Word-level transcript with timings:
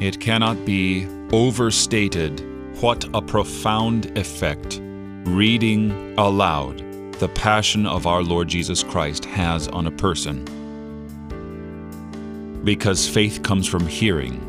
It 0.00 0.20
cannot 0.20 0.66
be 0.66 1.06
overstated 1.32 2.40
what 2.82 3.04
a 3.14 3.22
profound 3.22 4.16
effect 4.18 4.78
reading 5.24 6.14
aloud 6.18 6.78
the 7.14 7.28
passion 7.28 7.86
of 7.86 8.06
our 8.06 8.22
Lord 8.22 8.48
Jesus 8.48 8.82
Christ 8.82 9.24
has 9.24 9.68
on 9.68 9.86
a 9.86 9.90
person. 9.90 10.44
Because 12.62 13.08
faith 13.08 13.42
comes 13.42 13.66
from 13.66 13.86
hearing, 13.86 14.42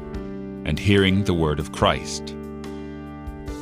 and 0.65 0.77
hearing 0.77 1.23
the 1.23 1.33
word 1.33 1.59
of 1.59 1.71
Christ. 1.71 2.31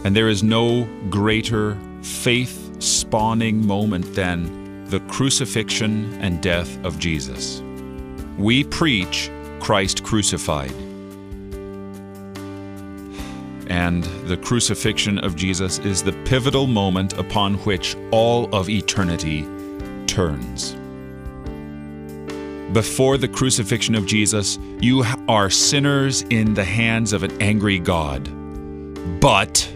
And 0.04 0.16
there 0.16 0.28
is 0.28 0.42
no 0.42 0.88
greater 1.12 1.78
faith 2.02 2.82
spawning 2.82 3.64
moment 3.66 4.16
than 4.16 4.86
the 4.86 5.02
crucifixion 5.02 6.12
and 6.20 6.42
death 6.42 6.84
of 6.84 6.98
Jesus. 6.98 7.62
We 8.40 8.64
preach 8.64 9.30
Christ 9.60 10.04
crucified. 10.04 10.74
And 13.68 14.04
the 14.28 14.38
crucifixion 14.38 15.20
of 15.20 15.36
Jesus 15.36 15.80
is 15.80 16.04
the 16.04 16.14
pivotal 16.26 16.68
moment 16.68 17.14
upon 17.14 17.56
which 17.60 17.96
all 18.12 18.54
of 18.54 18.70
eternity 18.70 19.44
turns. 20.08 20.76
Before 22.74 23.18
the 23.18 23.28
crucifixion 23.28 23.96
of 23.96 24.06
Jesus, 24.06 24.60
you 24.82 25.04
are 25.28 25.50
sinners 25.50 26.24
in 26.24 26.54
the 26.54 26.64
hands 26.64 27.14
of 27.14 27.24
an 27.24 27.42
angry 27.42 27.80
God. 27.80 28.30
But 29.22 29.72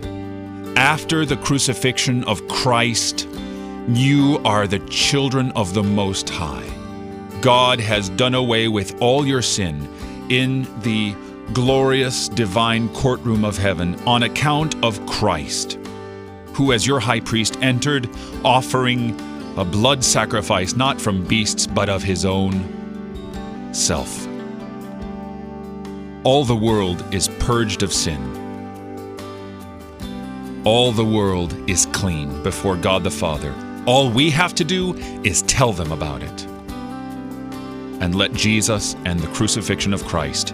after 0.75 1.25
the 1.25 1.37
crucifixion 1.37 2.23
of 2.25 2.47
Christ, 2.47 3.27
you 3.89 4.39
are 4.45 4.67
the 4.67 4.79
children 4.89 5.51
of 5.51 5.73
the 5.73 5.83
Most 5.83 6.29
High. 6.29 6.67
God 7.41 7.79
has 7.79 8.09
done 8.09 8.35
away 8.35 8.67
with 8.67 9.01
all 9.01 9.25
your 9.25 9.41
sin 9.41 9.87
in 10.29 10.67
the 10.81 11.15
glorious 11.53 12.29
divine 12.29 12.89
courtroom 12.89 13.43
of 13.43 13.57
heaven 13.57 13.99
on 14.07 14.23
account 14.23 14.75
of 14.83 15.03
Christ, 15.05 15.79
who, 16.53 16.71
as 16.73 16.85
your 16.85 16.99
high 16.99 17.19
priest, 17.19 17.57
entered 17.61 18.09
offering 18.43 19.19
a 19.57 19.65
blood 19.65 20.03
sacrifice 20.03 20.75
not 20.75 21.01
from 21.01 21.25
beasts 21.25 21.67
but 21.67 21.89
of 21.89 22.03
his 22.03 22.25
own 22.25 23.73
self. 23.73 24.27
All 26.23 26.43
the 26.43 26.55
world 26.55 27.03
is 27.13 27.27
purged 27.39 27.81
of 27.81 27.93
sin. 27.93 28.35
All 30.65 30.91
the 30.91 31.05
world 31.05 31.53
is 31.69 31.85
clean 31.87 32.43
before 32.43 32.75
God 32.75 33.03
the 33.03 33.11
Father. 33.11 33.55
All 33.85 34.09
we 34.09 34.29
have 34.29 34.53
to 34.55 34.63
do 34.63 34.95
is 35.23 35.41
tell 35.43 35.71
them 35.71 35.91
about 35.91 36.21
it. 36.21 36.45
And 38.01 38.15
let 38.15 38.33
Jesus 38.33 38.95
and 39.05 39.19
the 39.19 39.27
crucifixion 39.33 39.93
of 39.93 40.05
Christ 40.05 40.53